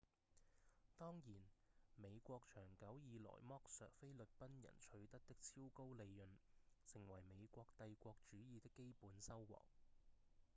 [0.97, 1.35] 當然
[1.95, 6.25] 美國長久以來剝削菲律賓人取得的超高利潤
[6.91, 9.59] 成為美國帝國主義的基本收穫